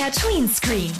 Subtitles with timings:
[0.00, 0.92] MDR Tweenscreen.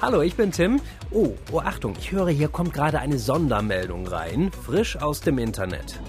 [0.00, 0.80] Hallo, ich bin Tim.
[1.10, 6.00] Oh, oh Achtung, ich höre, hier kommt gerade eine Sondermeldung rein, frisch aus dem Internet.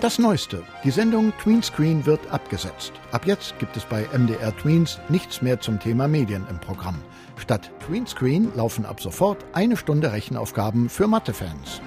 [0.00, 0.62] Das Neueste.
[0.84, 2.92] Die Sendung Tweenscreen wird abgesetzt.
[3.10, 7.02] Ab jetzt gibt es bei MDR Tweens nichts mehr zum Thema Medien im Programm.
[7.36, 11.82] Statt Tweenscreen laufen ab sofort eine Stunde Rechenaufgaben für Mathefans.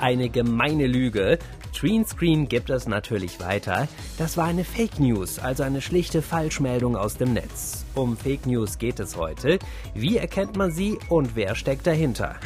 [0.00, 1.38] Eine gemeine Lüge.
[1.72, 3.88] Tweenscreen gibt es natürlich weiter.
[4.18, 7.84] Das war eine Fake News, also eine schlichte Falschmeldung aus dem Netz.
[7.94, 9.58] Um Fake News geht es heute.
[9.94, 12.36] Wie erkennt man sie und wer steckt dahinter?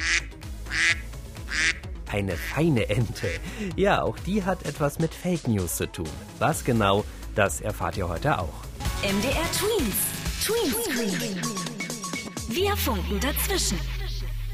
[2.10, 3.28] Eine feine Ente.
[3.76, 6.08] Ja, auch die hat etwas mit Fake News zu tun.
[6.38, 8.64] Was genau, das erfahrt ihr heute auch.
[9.02, 9.96] MDR Tweens.
[10.44, 11.40] Tweenscreen.
[12.48, 13.78] Wir funken dazwischen.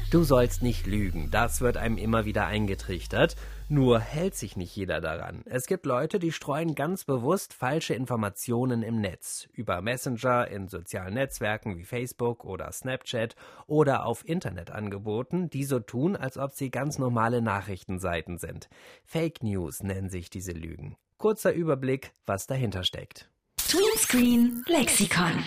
[0.09, 3.35] Du sollst nicht lügen, das wird einem immer wieder eingetrichtert.
[3.67, 5.41] Nur hält sich nicht jeder daran.
[5.43, 9.49] Es gibt Leute, die streuen ganz bewusst falsche Informationen im Netz.
[9.51, 13.35] Über Messenger, in sozialen Netzwerken wie Facebook oder Snapchat
[13.65, 18.69] oder auf Internetangeboten, die so tun, als ob sie ganz normale Nachrichtenseiten sind.
[19.03, 20.95] Fake News nennen sich diese Lügen.
[21.17, 23.29] Kurzer Überblick, was dahinter steckt.
[23.67, 25.43] Tweenscreen Lexikon.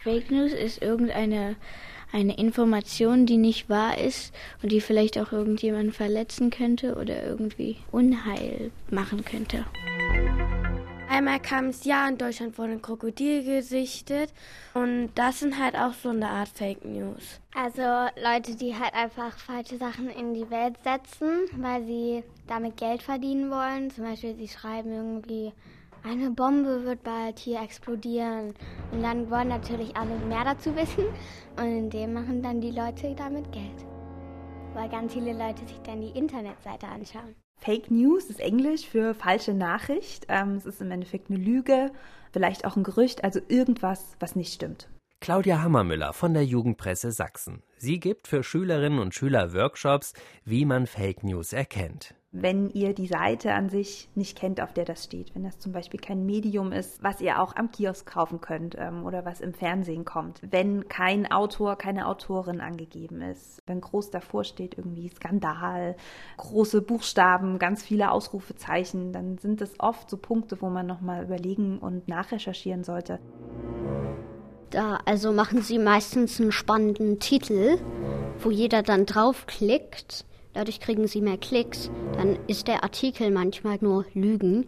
[0.00, 1.56] Fake News ist irgendeine
[2.12, 7.78] eine Information, die nicht wahr ist und die vielleicht auch irgendjemanden verletzen könnte oder irgendwie
[7.90, 9.64] Unheil machen könnte.
[11.08, 14.34] Einmal kam es ja in Deutschland wurde ein Krokodil gesichtet
[14.74, 17.40] und das sind halt auch so eine Art Fake News.
[17.54, 17.80] Also
[18.22, 23.50] Leute, die halt einfach falsche Sachen in die Welt setzen, weil sie damit Geld verdienen
[23.50, 23.90] wollen.
[23.90, 25.52] Zum Beispiel, sie schreiben irgendwie
[26.06, 28.54] eine Bombe wird bald hier explodieren.
[28.92, 31.04] Und dann wollen natürlich alle mehr dazu wissen.
[31.56, 33.84] Und in dem machen dann die Leute damit Geld.
[34.74, 37.34] Weil ganz viele Leute sich dann die Internetseite anschauen.
[37.58, 40.26] Fake News ist Englisch für falsche Nachricht.
[40.28, 41.90] Ähm, es ist im Endeffekt eine Lüge,
[42.32, 44.88] vielleicht auch ein Gerücht, also irgendwas, was nicht stimmt.
[45.20, 47.62] Claudia Hammermüller von der Jugendpresse Sachsen.
[47.78, 50.12] Sie gibt für Schülerinnen und Schüler Workshops,
[50.44, 54.84] wie man Fake News erkennt wenn ihr die Seite an sich nicht kennt, auf der
[54.84, 55.34] das steht.
[55.34, 59.06] Wenn das zum Beispiel kein Medium ist, was ihr auch am Kiosk kaufen könnt ähm,
[59.06, 60.40] oder was im Fernsehen kommt.
[60.42, 63.62] Wenn kein Autor, keine Autorin angegeben ist.
[63.66, 65.96] Wenn groß davor steht irgendwie Skandal,
[66.36, 71.78] große Buchstaben, ganz viele Ausrufezeichen, dann sind das oft so Punkte, wo man nochmal überlegen
[71.78, 73.18] und nachrecherchieren sollte.
[74.70, 77.78] Da also machen sie meistens einen spannenden Titel,
[78.40, 81.90] wo jeder dann draufklickt Dadurch kriegen sie mehr Klicks.
[82.14, 84.64] Dann ist der Artikel manchmal nur Lügen.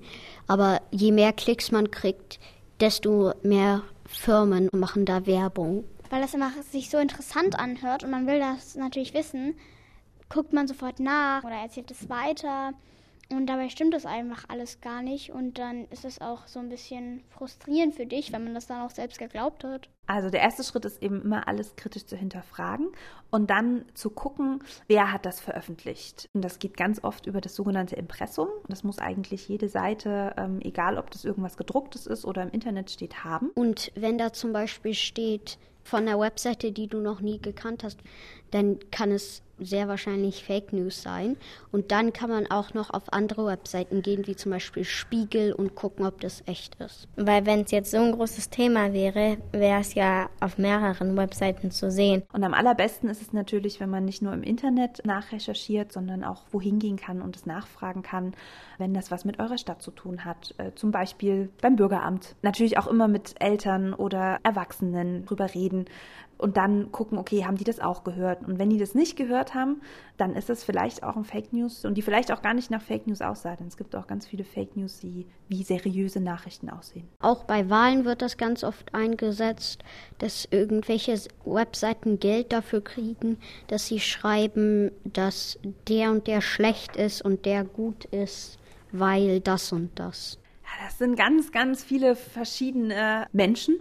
[0.47, 2.39] Aber je mehr Klicks man kriegt,
[2.79, 5.85] desto mehr Firmen machen da Werbung.
[6.11, 9.55] Weil das immer sich so interessant anhört und man will das natürlich wissen,
[10.29, 12.75] guckt man sofort nach oder erzählt es weiter.
[13.31, 15.31] Und dabei stimmt das einfach alles gar nicht.
[15.33, 18.81] Und dann ist es auch so ein bisschen frustrierend für dich, wenn man das dann
[18.81, 19.91] auch selbst geglaubt hat.
[20.07, 22.89] Also der erste Schritt ist eben immer alles kritisch zu hinterfragen
[23.31, 26.31] und dann zu gucken, wer hat das veröffentlicht.
[26.33, 28.49] Und das geht ganz oft über das sogenannte Impressum.
[28.69, 32.91] Das muss eigentlich jede Seite, ähm, egal ob das irgendwas gedrucktes ist oder im Internet
[32.91, 33.51] steht, haben.
[33.51, 38.01] Und wenn da zum Beispiel steht von einer Webseite, die du noch nie gekannt hast,
[38.51, 41.37] dann kann es sehr wahrscheinlich Fake News sein.
[41.73, 45.75] Und dann kann man auch noch auf andere Webseiten gehen, wie zum Beispiel Spiegel, und
[45.75, 47.09] gucken, ob das echt ist.
[47.17, 51.71] Weil wenn es jetzt so ein großes Thema wäre, wäre es ja auf mehreren Webseiten
[51.71, 52.23] zu sehen.
[52.33, 56.45] Und am allerbesten ist es natürlich, wenn man nicht nur im Internet nachrecherchiert, sondern auch
[56.51, 58.35] wohin gehen kann und es nachfragen kann,
[58.79, 60.55] wenn das was mit eurer Stadt zu tun hat.
[60.59, 62.37] Äh, zum Beispiel beim Bürgeramt.
[62.43, 65.87] Natürlich auch immer mit Eltern oder Erwachsenen drüber reden
[66.39, 68.47] und dann gucken, okay, haben die das auch gehört?
[68.47, 69.83] Und wenn die das nicht gehört haben,
[70.17, 72.81] dann ist das vielleicht auch ein Fake News und die vielleicht auch gar nicht nach
[72.81, 73.57] Fake News aussah.
[73.57, 77.09] Denn es gibt auch ganz viele Fake News, die wie seriöse Nachrichten aussehen.
[77.21, 79.83] Auch bei Wahlen wird das ganz oft eingesetzt,
[80.19, 87.23] dass irgendwelche Webseiten Geld dafür kriegen, dass sie schreiben, dass der und der schlecht ist
[87.23, 88.59] und der gut ist,
[88.93, 90.39] weil das und das.
[90.85, 93.81] Das sind ganz, ganz viele verschiedene Menschen,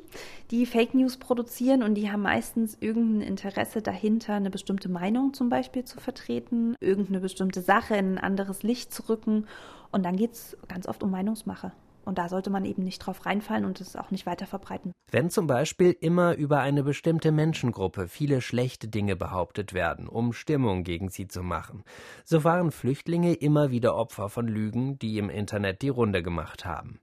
[0.52, 5.50] die Fake News produzieren und die haben meistens irgendein Interesse dahinter, eine bestimmte Meinung zum
[5.50, 9.48] Beispiel zu vertreten, irgendeine bestimmte Sache in ein anderes Licht zu rücken.
[9.92, 11.72] Und dann geht es ganz oft um Meinungsmache.
[12.08, 14.94] Und da sollte man eben nicht drauf reinfallen und es auch nicht weiter verbreiten.
[15.12, 20.84] Wenn zum Beispiel immer über eine bestimmte Menschengruppe viele schlechte Dinge behauptet werden, um Stimmung
[20.84, 21.84] gegen sie zu machen,
[22.24, 27.00] so waren Flüchtlinge immer wieder Opfer von Lügen, die im Internet die Runde gemacht haben.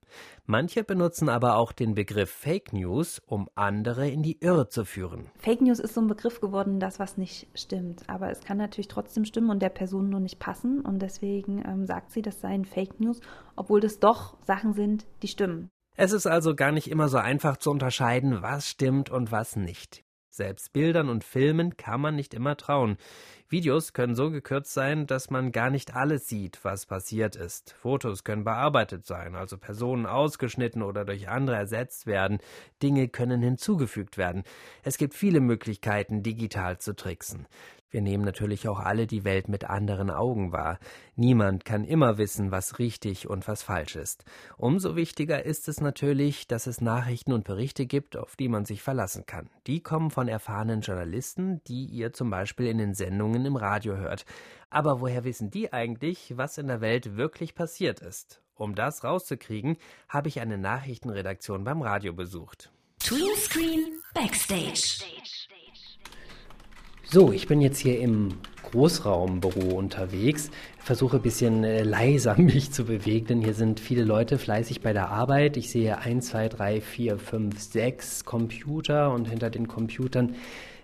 [0.46, 5.30] Manche benutzen aber auch den Begriff Fake News, um andere in die Irre zu führen.
[5.38, 8.02] Fake News ist so ein Begriff geworden, das was nicht stimmt.
[8.08, 10.80] Aber es kann natürlich trotzdem stimmen und der Person nur nicht passen.
[10.80, 13.20] Und deswegen ähm, sagt sie, das seien Fake News,
[13.56, 15.70] obwohl das doch Sachen sind, die stimmen.
[15.96, 20.04] Es ist also gar nicht immer so einfach zu unterscheiden, was stimmt und was nicht.
[20.34, 22.96] Selbst Bildern und Filmen kann man nicht immer trauen.
[23.48, 27.72] Videos können so gekürzt sein, dass man gar nicht alles sieht, was passiert ist.
[27.74, 32.38] Fotos können bearbeitet sein, also Personen ausgeschnitten oder durch andere ersetzt werden.
[32.82, 34.42] Dinge können hinzugefügt werden.
[34.82, 37.46] Es gibt viele Möglichkeiten, digital zu tricksen.
[37.94, 40.80] Wir nehmen natürlich auch alle die Welt mit anderen Augen wahr.
[41.14, 44.24] Niemand kann immer wissen, was richtig und was falsch ist.
[44.56, 48.82] Umso wichtiger ist es natürlich, dass es Nachrichten und Berichte gibt, auf die man sich
[48.82, 49.48] verlassen kann.
[49.68, 54.24] Die kommen von erfahrenen Journalisten, die ihr zum Beispiel in den Sendungen im Radio hört.
[54.70, 58.42] Aber woher wissen die eigentlich, was in der Welt wirklich passiert ist?
[58.56, 59.76] Um das rauszukriegen,
[60.08, 62.72] habe ich eine Nachrichtenredaktion beim Radio besucht.
[62.98, 65.04] Tweenscreen Backstage.
[67.14, 68.30] So, ich bin jetzt hier im
[68.72, 74.36] Großraumbüro unterwegs, versuche ein bisschen äh, leiser mich zu bewegen, denn hier sind viele Leute
[74.36, 75.56] fleißig bei der Arbeit.
[75.56, 80.34] Ich sehe 1, 2, 3, 4, 5, 6 Computer und hinter den Computern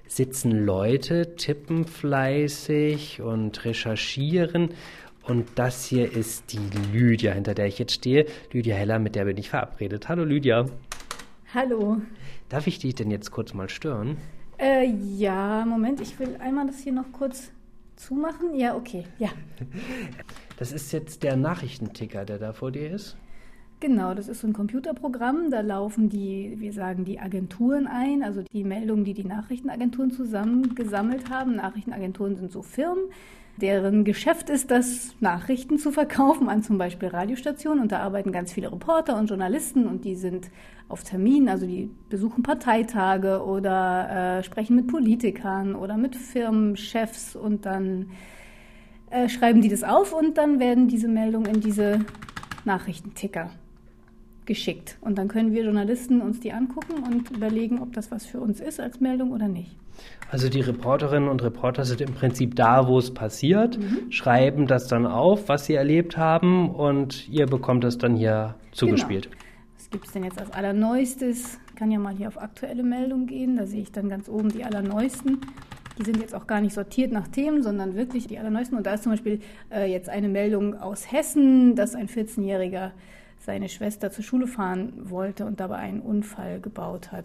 [0.07, 4.75] sitzen Leute, tippen fleißig und recherchieren.
[5.25, 6.61] Und das hier ist die
[6.97, 8.27] Lydia, hinter der ich jetzt stehe.
[8.53, 10.09] Lydia Heller, mit der bin ich verabredet.
[10.09, 10.67] Hallo Lydia.
[11.53, 12.01] Hallo.
[12.49, 14.17] Darf ich dich denn jetzt kurz mal stören?
[14.61, 17.51] Äh, ja, Moment, ich will einmal das hier noch kurz
[17.97, 18.55] zumachen.
[18.55, 19.31] Ja, okay, ja.
[20.59, 23.17] Das ist jetzt der Nachrichtenticker, der da vor dir ist?
[23.81, 25.51] Genau, das ist so ein Computerprogramm.
[25.51, 31.31] Da laufen die, wir sagen, die Agenturen ein, also die Meldungen, die die Nachrichtenagenturen zusammengesammelt
[31.31, 31.57] haben.
[31.57, 33.05] Nachrichtenagenturen sind so Firmen,
[33.63, 37.83] deren Geschäft ist das, Nachrichten zu verkaufen an zum Beispiel Radiostationen.
[37.83, 40.51] Und da arbeiten ganz viele Reporter und Journalisten und die sind
[40.89, 47.65] auf Terminen, also die besuchen Parteitage oder äh, sprechen mit Politikern oder mit Firmenchefs und
[47.65, 48.11] dann
[49.11, 52.01] äh, schreiben die das auf und dann werden diese Meldungen in diese
[52.65, 53.51] Nachrichtenticker
[54.51, 54.99] geschickt.
[55.01, 58.61] Und dann können wir Journalisten uns die angucken und überlegen, ob das was für uns
[58.61, 59.77] ist als Meldung oder nicht.
[60.31, 64.11] Also die Reporterinnen und Reporter sind im Prinzip da, wo es passiert, mhm.
[64.11, 69.31] schreiben das dann auf, was sie erlebt haben und ihr bekommt das dann hier zugespielt.
[69.31, 69.37] Genau
[69.91, 71.59] gibt es denn jetzt als allerneuestes?
[71.69, 74.51] Ich kann ja mal hier auf aktuelle Meldungen gehen, da sehe ich dann ganz oben
[74.51, 75.41] die allerneuesten.
[75.99, 78.79] Die sind jetzt auch gar nicht sortiert nach Themen, sondern wirklich die allerneuesten.
[78.79, 82.93] Und da ist zum Beispiel äh, jetzt eine Meldung aus Hessen, dass ein 14-Jähriger
[83.41, 87.25] seine Schwester zur Schule fahren wollte und dabei einen Unfall gebaut hat.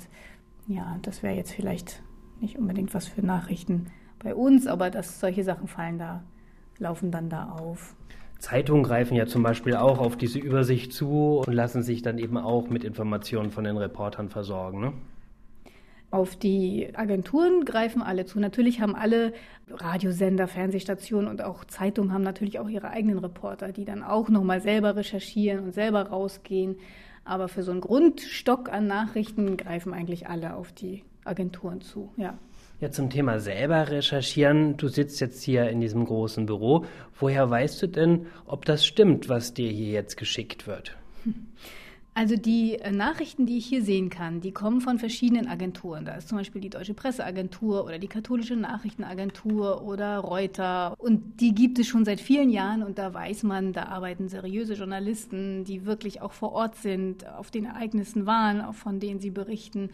[0.68, 2.02] Ja, das wäre jetzt vielleicht
[2.40, 3.88] nicht unbedingt was für Nachrichten
[4.20, 6.24] bei uns, aber dass solche Sachen fallen da,
[6.80, 7.96] laufen dann da auf.
[8.40, 12.38] Zeitungen greifen ja zum Beispiel auch auf diese Übersicht zu und lassen sich dann eben
[12.38, 14.82] auch mit Informationen von den Reportern versorgen.
[14.82, 14.94] Ne?
[16.12, 18.40] Auf die Agenturen greifen alle zu.
[18.40, 19.34] Natürlich haben alle
[19.70, 24.62] Radiosender, Fernsehstationen und auch Zeitungen haben natürlich auch ihre eigenen Reporter, die dann auch nochmal
[24.62, 26.78] selber recherchieren und selber rausgehen.
[27.26, 32.38] Aber für so einen Grundstock an Nachrichten greifen eigentlich alle auf die Agenturen zu, ja.
[32.82, 34.76] Ja, zum Thema selber recherchieren.
[34.76, 36.86] Du sitzt jetzt hier in diesem großen Büro.
[37.18, 40.96] Woher weißt du denn, ob das stimmt, was dir hier jetzt geschickt wird?
[42.18, 46.06] Also die äh, Nachrichten, die ich hier sehen kann, die kommen von verschiedenen Agenturen.
[46.06, 50.96] Da ist zum Beispiel die Deutsche Presseagentur oder die Katholische Nachrichtenagentur oder Reuter.
[50.98, 54.76] Und die gibt es schon seit vielen Jahren und da weiß man, da arbeiten seriöse
[54.76, 59.32] Journalisten, die wirklich auch vor Ort sind, auf den Ereignissen waren, auch von denen sie
[59.32, 59.90] berichten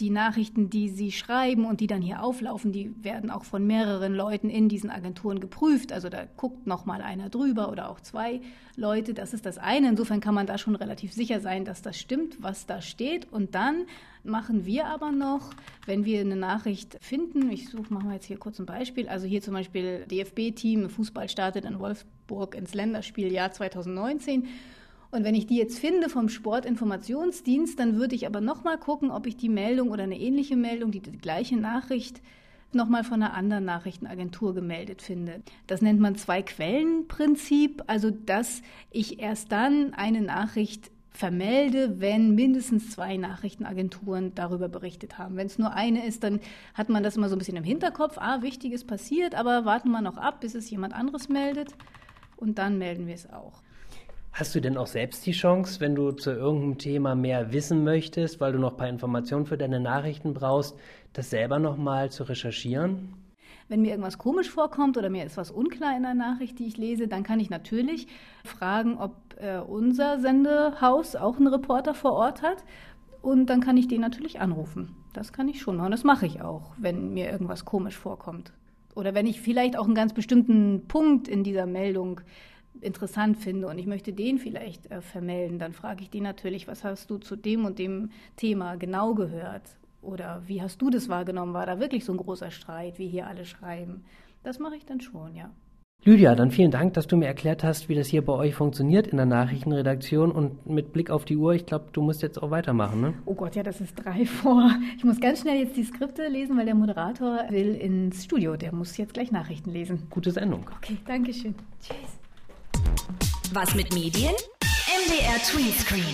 [0.00, 4.14] die Nachrichten, die sie schreiben und die dann hier auflaufen, die werden auch von mehreren
[4.14, 5.92] Leuten in diesen Agenturen geprüft.
[5.92, 8.40] Also da guckt noch mal einer drüber oder auch zwei
[8.76, 9.12] Leute.
[9.12, 9.88] Das ist das eine.
[9.88, 13.30] Insofern kann man da schon relativ sicher sein, dass das stimmt, was da steht.
[13.30, 13.84] Und dann
[14.24, 15.50] machen wir aber noch,
[15.84, 19.06] wenn wir eine Nachricht finden, ich suche, machen wir jetzt hier kurz ein Beispiel.
[19.08, 24.48] Also hier zum Beispiel DFB-Team Fußball startet in Wolfsburg ins Länderspieljahr 2019.
[25.10, 29.26] Und wenn ich die jetzt finde vom Sportinformationsdienst, dann würde ich aber nochmal gucken, ob
[29.26, 32.20] ich die Meldung oder eine ähnliche Meldung, die, die gleiche Nachricht,
[32.72, 35.42] nochmal von einer anderen Nachrichtenagentur gemeldet finde.
[35.66, 43.16] Das nennt man Zwei-Quellen-Prinzip, also dass ich erst dann eine Nachricht vermelde, wenn mindestens zwei
[43.16, 45.36] Nachrichtenagenturen darüber berichtet haben.
[45.36, 46.40] Wenn es nur eine ist, dann
[46.74, 48.16] hat man das immer so ein bisschen im Hinterkopf.
[48.18, 51.74] Ah, Wichtiges passiert, aber warten wir noch ab, bis es jemand anderes meldet
[52.36, 53.60] und dann melden wir es auch.
[54.32, 58.40] Hast du denn auch selbst die Chance, wenn du zu irgendeinem Thema mehr wissen möchtest,
[58.40, 60.76] weil du noch ein paar Informationen für deine Nachrichten brauchst,
[61.12, 63.14] das selber nochmal zu recherchieren?
[63.68, 66.76] Wenn mir irgendwas komisch vorkommt oder mir ist was unklar in der Nachricht, die ich
[66.76, 68.06] lese, dann kann ich natürlich
[68.44, 72.64] fragen, ob äh, unser Sendehaus auch einen Reporter vor Ort hat.
[73.22, 74.96] Und dann kann ich den natürlich anrufen.
[75.12, 75.90] Das kann ich schon machen.
[75.90, 78.52] Das mache ich auch, wenn mir irgendwas komisch vorkommt.
[78.94, 82.22] Oder wenn ich vielleicht auch einen ganz bestimmten Punkt in dieser Meldung
[82.82, 86.84] interessant finde und ich möchte den vielleicht äh, vermelden, dann frage ich die natürlich, was
[86.84, 89.76] hast du zu dem und dem Thema genau gehört?
[90.02, 91.52] Oder wie hast du das wahrgenommen?
[91.52, 94.04] War da wirklich so ein großer Streit, wie hier alle schreiben?
[94.42, 95.50] Das mache ich dann schon, ja.
[96.02, 99.06] Lydia, dann vielen Dank, dass du mir erklärt hast, wie das hier bei euch funktioniert
[99.06, 100.32] in der Nachrichtenredaktion.
[100.32, 103.14] Und mit Blick auf die Uhr, ich glaube, du musst jetzt auch weitermachen, ne?
[103.26, 104.70] Oh Gott, ja, das ist drei vor.
[104.96, 108.56] Ich muss ganz schnell jetzt die Skripte lesen, weil der Moderator will ins Studio.
[108.56, 110.06] Der muss jetzt gleich Nachrichten lesen.
[110.08, 110.70] Gute Sendung.
[110.78, 111.54] Okay, danke schön.
[111.82, 112.19] Tschüss.
[113.52, 114.34] Was mit Medien?
[115.06, 116.04] MDR Tweetscreen.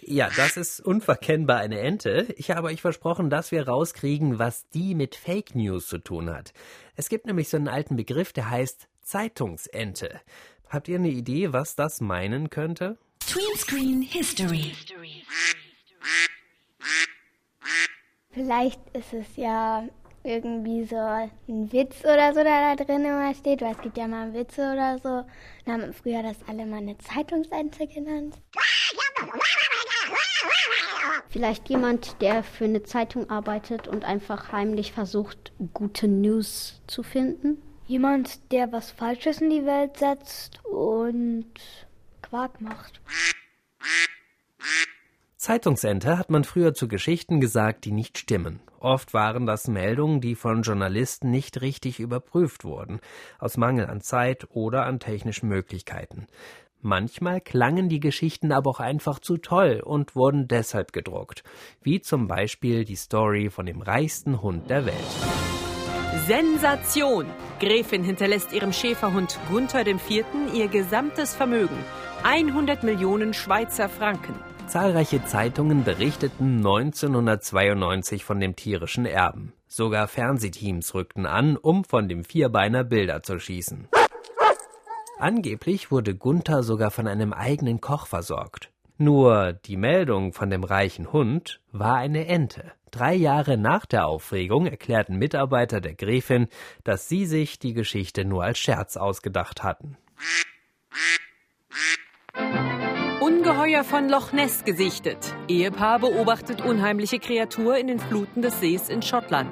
[0.00, 2.28] Ja, das ist unverkennbar eine Ente.
[2.38, 6.54] Ich habe euch versprochen, dass wir rauskriegen, was die mit Fake News zu tun hat.
[6.96, 10.22] Es gibt nämlich so einen alten Begriff, der heißt Zeitungsente.
[10.70, 12.96] Habt ihr eine Idee, was das meinen könnte?
[13.20, 14.72] Tweenscreen History.
[18.30, 19.86] Vielleicht ist es ja
[20.24, 21.30] irgendwie so ein
[21.72, 24.98] Witz oder so, der da drin immer steht, weil es gibt ja mal Witze oder
[24.98, 25.28] so.
[25.66, 28.34] Dann haben früher das alle mal eine Zeitungsente genannt.
[31.28, 37.60] Vielleicht jemand, der für eine Zeitung arbeitet und einfach heimlich versucht, gute News zu finden.
[37.86, 41.52] Jemand, der was Falsches in die Welt setzt und
[42.22, 43.00] Quark macht.
[45.44, 48.60] Zeitungsente hat man früher zu Geschichten gesagt, die nicht stimmen.
[48.80, 52.98] Oft waren das Meldungen, die von Journalisten nicht richtig überprüft wurden,
[53.38, 56.28] aus Mangel an Zeit oder an technischen Möglichkeiten.
[56.80, 61.44] Manchmal klangen die Geschichten aber auch einfach zu toll und wurden deshalb gedruckt,
[61.82, 64.96] wie zum Beispiel die Story von dem reichsten Hund der Welt.
[66.26, 67.26] Sensation!
[67.60, 70.24] Gräfin hinterlässt ihrem Schäferhund Gunther IV.
[70.54, 71.76] ihr gesamtes Vermögen.
[72.22, 74.53] 100 Millionen Schweizer Franken.
[74.66, 79.52] Zahlreiche Zeitungen berichteten 1992 von dem tierischen Erben.
[79.68, 83.88] Sogar Fernsehteams rückten an, um von dem Vierbeiner Bilder zu schießen.
[85.18, 88.70] Angeblich wurde Gunther sogar von einem eigenen Koch versorgt.
[88.96, 92.72] Nur die Meldung von dem reichen Hund war eine Ente.
[92.90, 96.48] Drei Jahre nach der Aufregung erklärten Mitarbeiter der Gräfin,
[96.84, 99.96] dass sie sich die Geschichte nur als Scherz ausgedacht hatten.
[103.64, 105.34] Ungeheuer von Loch Ness gesichtet.
[105.48, 109.48] Ehepaar beobachtet unheimliche Kreatur in den Fluten des Sees in Schottland.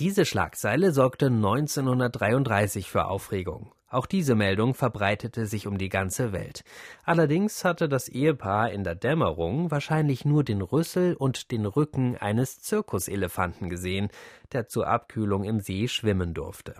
[0.00, 3.72] Diese Schlagzeile sorgte 1933 für Aufregung.
[3.88, 6.64] Auch diese Meldung verbreitete sich um die ganze Welt.
[7.04, 12.60] Allerdings hatte das Ehepaar in der Dämmerung wahrscheinlich nur den Rüssel und den Rücken eines
[12.60, 14.08] Zirkuselefanten gesehen,
[14.52, 16.74] der zur Abkühlung im See schwimmen durfte.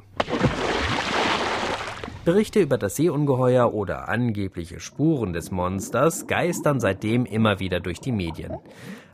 [2.25, 8.13] Berichte über das Seeungeheuer oder angebliche Spuren des Monsters geistern seitdem immer wieder durch die
[8.13, 8.59] Medien.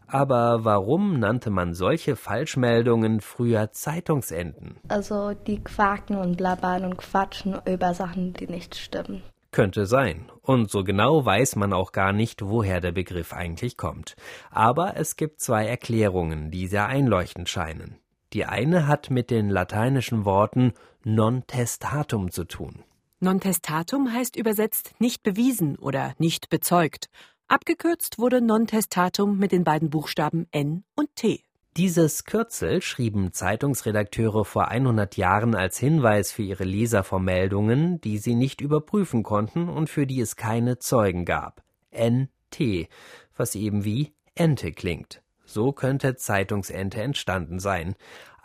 [0.09, 4.77] Aber warum nannte man solche Falschmeldungen früher Zeitungsenden?
[4.89, 9.23] Also die quaken und blabbern und quatschen über Sachen, die nicht stimmen.
[9.53, 10.27] Könnte sein.
[10.43, 14.17] Und so genau weiß man auch gar nicht, woher der Begriff eigentlich kommt.
[14.51, 17.99] Aber es gibt zwei Erklärungen, die sehr einleuchtend scheinen.
[18.33, 20.73] Die eine hat mit den lateinischen Worten
[21.05, 22.83] non testatum zu tun.
[23.27, 27.09] Non testatum heißt übersetzt nicht bewiesen oder nicht bezeugt.
[27.49, 31.43] Abgekürzt wurde non testatum mit den beiden Buchstaben N und T.
[31.77, 38.19] Dieses Kürzel schrieben Zeitungsredakteure vor 100 Jahren als Hinweis für ihre Leser vor Meldungen, die
[38.19, 41.65] sie nicht überprüfen konnten und für die es keine Zeugen gab.
[41.91, 42.89] NT,
[43.37, 45.21] was eben wie Ente klingt.
[45.45, 47.97] So könnte Zeitungsente entstanden sein.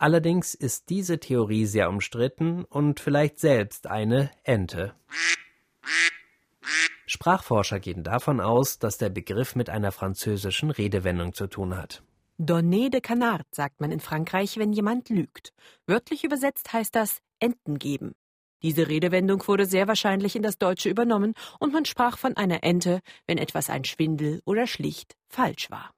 [0.02, 4.96] Allerdings ist diese Theorie sehr umstritten und vielleicht selbst eine Ente.
[7.06, 12.02] Sprachforscher gehen davon aus, dass der Begriff mit einer französischen Redewendung zu tun hat.
[12.36, 15.52] Donner de canard sagt man in Frankreich, wenn jemand lügt.
[15.86, 18.16] Wörtlich übersetzt heißt das Enten geben.
[18.64, 23.02] Diese Redewendung wurde sehr wahrscheinlich in das Deutsche übernommen und man sprach von einer Ente,
[23.28, 25.92] wenn etwas ein Schwindel oder schlicht falsch war.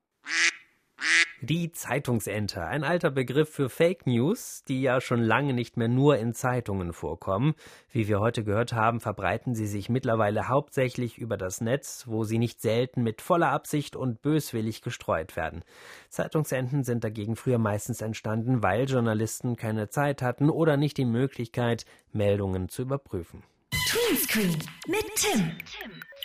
[1.46, 6.16] Die Zeitungsente, ein alter Begriff für Fake News, die ja schon lange nicht mehr nur
[6.16, 7.54] in Zeitungen vorkommen.
[7.90, 12.38] Wie wir heute gehört haben, verbreiten sie sich mittlerweile hauptsächlich über das Netz, wo sie
[12.38, 15.64] nicht selten mit voller Absicht und böswillig gestreut werden.
[16.08, 21.84] Zeitungsenten sind dagegen früher meistens entstanden, weil Journalisten keine Zeit hatten oder nicht die Möglichkeit,
[22.10, 23.42] Meldungen zu überprüfen.
[23.86, 25.52] Tweenscreen mit Tim.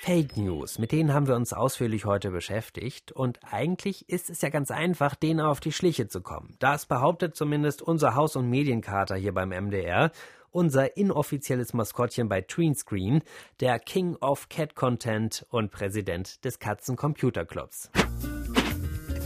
[0.02, 4.50] Fake News, mit denen haben wir uns ausführlich heute beschäftigt und eigentlich ist es ja
[4.50, 6.56] ganz einfach, denen auf die Schliche zu kommen.
[6.60, 10.12] Das behauptet zumindest unser Haus- und Medienkater hier beim MDR,
[10.52, 13.22] unser inoffizielles Maskottchen bei Tweenscreen,
[13.60, 17.92] der King of Cat Content und Präsident des Katzen Clubs.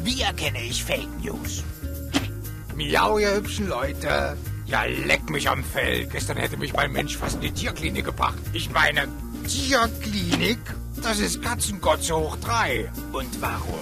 [0.03, 1.63] Wie erkenne ich Fake News?
[2.75, 4.35] Miau, ihr hübschen Leute.
[4.65, 6.07] Ja, leck mich am Fell.
[6.07, 8.39] Gestern hätte mich mein Mensch fast in die Tierklinik gebracht.
[8.53, 9.07] Ich meine,
[9.47, 10.59] Tierklinik?
[11.01, 12.91] Das ist Katzengotze hoch drei.
[13.11, 13.79] Und warum?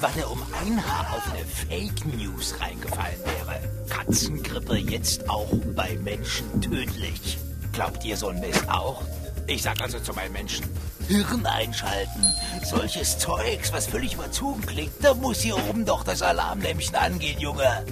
[0.00, 3.60] Weil er um ein Haar auf eine Fake News reingefallen wäre.
[3.88, 7.38] Katzengrippe jetzt auch bei Menschen tödlich.
[7.72, 9.02] Glaubt ihr so ein Mist auch?
[9.46, 10.66] Ich sag also zu meinen Menschen,
[11.08, 12.24] Hirn einschalten.
[12.64, 17.84] Solches Zeugs, was völlig überzogen klingt, da muss hier oben doch das Alarmlämpchen angehen, Junge.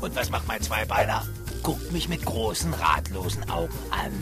[0.00, 1.24] Und was macht mein Zweibeiner?
[1.62, 4.12] Guckt mich mit großen, ratlosen Augen an.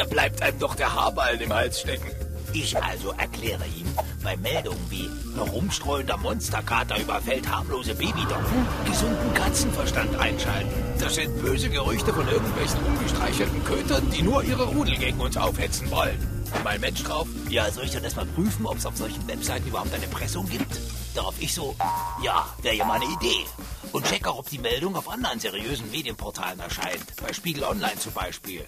[0.00, 2.10] Da bleibt einem doch der Haarballen im Hals stecken.
[2.54, 3.86] Ich also erkläre ihm,
[4.24, 10.70] bei Meldungen wie herumstreuender Monsterkater überfällt harmlose Babydopfen, gesunden Katzenverstand einschalten.
[10.98, 15.90] Das sind böse Gerüchte von irgendwelchen ungestreichelten Kötern, die nur ihre Rudel gegen uns aufhetzen
[15.90, 16.18] wollen.
[16.64, 19.92] Mein Mensch drauf, ja, soll ich dann erstmal prüfen, ob es auf solchen Webseiten überhaupt
[19.92, 20.80] eine Pressung gibt?
[21.14, 21.76] Darauf ich so,
[22.24, 23.44] ja, wäre ja mal eine Idee.
[23.92, 27.04] Und check auch, ob die Meldung auf anderen seriösen Medienportalen erscheint.
[27.20, 28.64] Bei Spiegel Online zum Beispiel.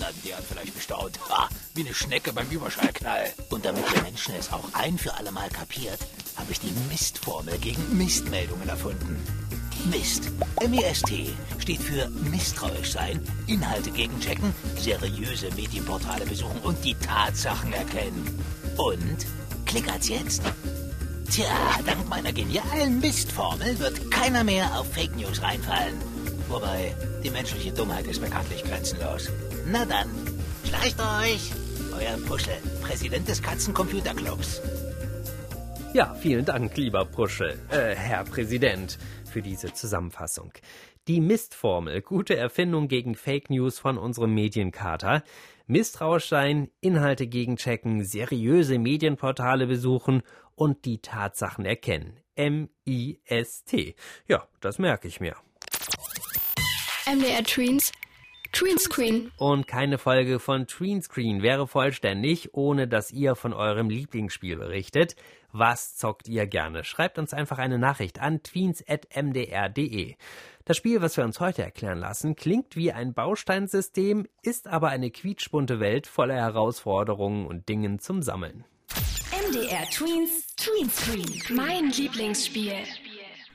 [0.00, 1.18] Na, der hat vielleicht bestaunt.
[1.28, 3.32] Ha, wie eine Schnecke beim Überschallknall.
[3.50, 5.98] Und damit der Menschen es auch ein für alle Mal kapiert,
[6.36, 9.22] habe ich die Mistformel gegen Mistmeldungen erfunden.
[9.90, 10.30] Mist.
[10.60, 18.42] M-I-S-T steht für misstrauisch sein, Inhalte gegenchecken, seriöse Medienportale besuchen und die Tatsachen erkennen.
[18.76, 19.26] Und
[19.66, 20.42] klickert's jetzt.
[21.30, 21.46] Tja,
[21.84, 25.94] dank meiner genialen Mistformel wird keiner mehr auf Fake News reinfallen.
[26.48, 29.28] Wobei, die menschliche Dummheit ist bekanntlich grenzenlos.
[29.72, 30.08] Na dann,
[30.64, 31.52] schleicht euch!
[31.92, 34.60] Euer Puschel, Präsident des Katzencomputerclubs.
[35.94, 38.98] Ja, vielen Dank, lieber Puschel, äh, Herr Präsident,
[39.30, 40.52] für diese Zusammenfassung.
[41.06, 45.22] Die Mistformel, gute Erfindung gegen Fake News von unserem Medienkater.
[45.68, 50.22] Misstrauisch sein, Inhalte gegenchecken, seriöse Medienportale besuchen
[50.56, 52.18] und die Tatsachen erkennen.
[52.34, 53.94] M-I-S-T.
[54.26, 55.36] Ja, das merke ich mir.
[57.06, 57.92] MDR Tweens
[58.60, 59.32] Tweenscreen.
[59.38, 65.16] Und keine Folge von Tweenscreen wäre vollständig, ohne dass ihr von eurem Lieblingsspiel berichtet.
[65.50, 66.84] Was zockt ihr gerne?
[66.84, 70.14] Schreibt uns einfach eine Nachricht an tweens.mdr.de.
[70.66, 75.10] Das Spiel, was wir uns heute erklären lassen, klingt wie ein Bausteinsystem, ist aber eine
[75.10, 78.66] quietschbunte Welt voller Herausforderungen und Dingen zum Sammeln.
[79.48, 81.56] MDR Tweens Tweenscreen.
[81.56, 82.74] Mein Lieblingsspiel.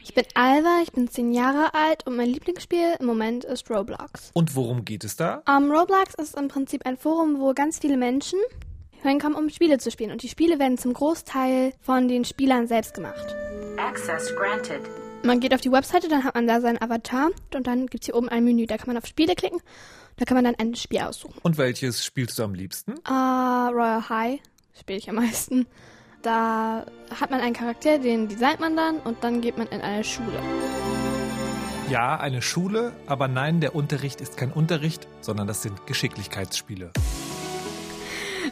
[0.08, 4.30] Ich bin Alva, ich bin zehn Jahre alt und mein Lieblingsspiel im Moment ist Roblox.
[4.34, 5.42] Und worum geht es da?
[5.48, 8.38] Um, Roblox ist im Prinzip ein Forum, wo ganz viele Menschen
[9.02, 10.12] hinkommen, um Spiele zu spielen.
[10.12, 13.36] Und die Spiele werden zum Großteil von den Spielern selbst gemacht.
[13.78, 14.82] Access granted.
[15.24, 18.06] Man geht auf die Webseite, dann hat man da seinen Avatar und dann gibt es
[18.06, 18.68] hier oben ein Menü.
[18.68, 19.60] Da kann man auf Spiele klicken.
[20.18, 21.40] Da kann man dann ein Spiel aussuchen.
[21.42, 22.92] Und welches spielst du am liebsten?
[23.10, 24.40] Uh, Royal High
[24.80, 25.66] spiele ich am meisten.
[26.26, 26.84] Da
[27.20, 30.40] hat man einen Charakter, den designt man dann und dann geht man in eine Schule.
[31.88, 36.90] Ja, eine Schule, aber nein, der Unterricht ist kein Unterricht, sondern das sind Geschicklichkeitsspiele.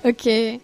[0.03, 0.61] Okay,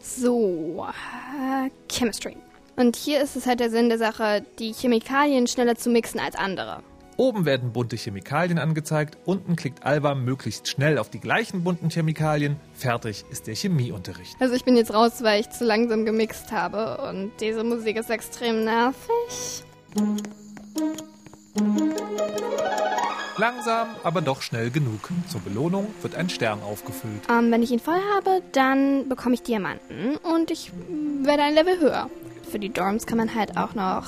[0.00, 2.38] so, äh, Chemistry.
[2.76, 6.34] Und hier ist es halt der Sinn der Sache, die Chemikalien schneller zu mixen als
[6.34, 6.82] andere.
[7.18, 12.54] Oben werden bunte Chemikalien angezeigt, unten klickt Alba möglichst schnell auf die gleichen bunten Chemikalien.
[12.74, 14.36] Fertig ist der Chemieunterricht.
[14.38, 18.08] Also ich bin jetzt raus, weil ich zu langsam gemixt habe und diese Musik ist
[18.08, 19.64] extrem nervig.
[23.36, 25.10] Langsam, aber doch schnell genug.
[25.26, 27.22] Zur Belohnung wird ein Stern aufgefüllt.
[27.28, 30.70] Ähm, wenn ich ihn voll habe, dann bekomme ich Diamanten und ich
[31.22, 32.10] werde ein Level höher.
[32.48, 34.04] Für die Dorms kann man halt auch noch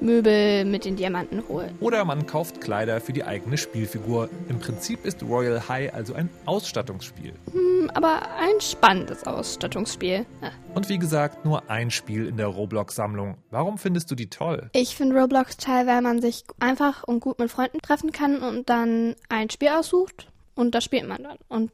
[0.00, 1.76] Möbel mit den Diamanten holen.
[1.80, 4.28] Oder man kauft Kleider für die eigene Spielfigur.
[4.48, 7.32] Im Prinzip ist Royal High also ein Ausstattungsspiel.
[7.52, 10.26] Hm, aber ein spannendes Ausstattungsspiel.
[10.42, 10.50] Ja.
[10.74, 13.36] Und wie gesagt, nur ein Spiel in der Roblox-Sammlung.
[13.50, 14.70] Warum findest du die toll?
[14.72, 18.68] Ich finde Roblox toll, weil man sich einfach und gut mit Freunden treffen kann und
[18.68, 21.38] dann ein Spiel aussucht und das spielt man dann.
[21.48, 21.70] Und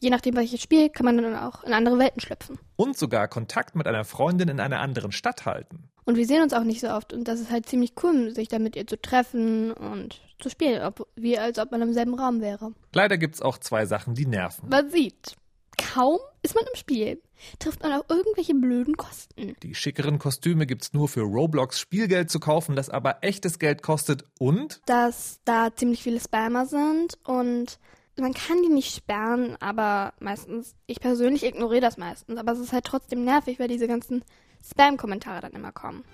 [0.00, 2.58] je nachdem, welches Spiel, kann man dann auch in andere Welten schlüpfen.
[2.76, 5.90] Und sogar Kontakt mit einer Freundin in einer anderen Stadt halten.
[6.04, 7.12] Und wir sehen uns auch nicht so oft.
[7.12, 10.82] Und das ist halt ziemlich cool, sich da mit ihr zu treffen und zu spielen.
[10.82, 12.72] Ob, wie als ob man im selben Raum wäre.
[12.92, 14.68] Leider gibt's auch zwei Sachen, die nerven.
[14.70, 15.36] Man sieht,
[15.76, 17.22] kaum ist man im Spiel,
[17.58, 19.54] trifft man auf irgendwelche blöden Kosten.
[19.62, 24.24] Die schickeren Kostüme gibt's nur für Roblox Spielgeld zu kaufen, das aber echtes Geld kostet
[24.38, 24.80] und?
[24.86, 27.78] Dass da ziemlich viele Spammer sind und
[28.18, 32.72] man kann die nicht sperren, aber meistens, ich persönlich ignoriere das meistens, aber es ist
[32.72, 34.24] halt trotzdem nervig, weil diese ganzen
[34.62, 36.04] Spam-Kommentare dann immer kommen.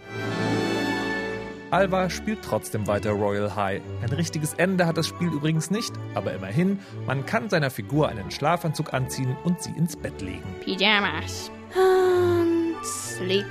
[1.73, 3.83] Alva spielt trotzdem weiter Royal High.
[4.01, 8.31] Ein richtiges Ende hat das Spiel übrigens nicht, aber immerhin, man kann seiner Figur einen
[8.31, 10.45] Schlafanzug anziehen und sie ins Bett legen.
[10.63, 11.51] Pyjamas.
[11.75, 13.45] Und sleep.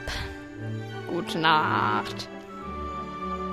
[1.09, 2.29] Gute Nacht.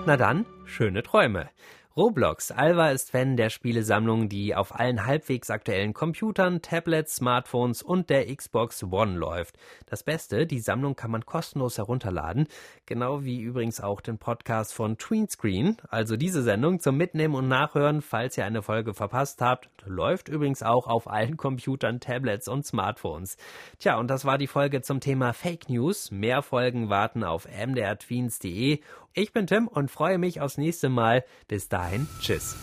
[0.06, 1.48] Na dann, schöne Träume.
[1.94, 2.50] Roblox.
[2.50, 8.34] Alva ist Fan der Spielesammlung, die auf allen halbwegs aktuellen Computern, Tablets, Smartphones und der
[8.34, 9.58] Xbox One läuft.
[9.84, 12.48] Das Beste, die Sammlung kann man kostenlos herunterladen,
[12.86, 15.76] genau wie übrigens auch den Podcast von Tweenscreen.
[15.90, 20.62] Also diese Sendung zum Mitnehmen und Nachhören, falls ihr eine Folge verpasst habt, läuft übrigens
[20.62, 23.36] auch auf allen Computern, Tablets und Smartphones.
[23.78, 26.10] Tja, und das war die Folge zum Thema Fake News.
[26.10, 28.80] Mehr Folgen warten auf mdrtweens.de.
[29.14, 31.24] Ich bin Tim und freue mich aufs nächste Mal.
[31.46, 32.56] Bis dahin, tschüss.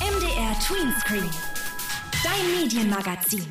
[0.00, 1.30] MDR Tweenscreen,
[2.24, 3.46] dein Medienmagazin.